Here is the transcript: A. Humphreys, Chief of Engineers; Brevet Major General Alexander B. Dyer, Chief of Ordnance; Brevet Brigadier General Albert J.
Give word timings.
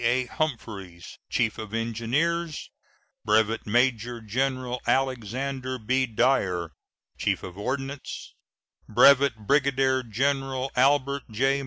A. 0.03 0.25
Humphreys, 0.25 1.19
Chief 1.29 1.59
of 1.59 1.75
Engineers; 1.75 2.71
Brevet 3.23 3.67
Major 3.67 4.19
General 4.19 4.81
Alexander 4.87 5.77
B. 5.77 6.07
Dyer, 6.07 6.71
Chief 7.19 7.43
of 7.43 7.55
Ordnance; 7.55 8.33
Brevet 8.89 9.45
Brigadier 9.45 10.01
General 10.01 10.71
Albert 10.75 11.29
J. 11.29 11.59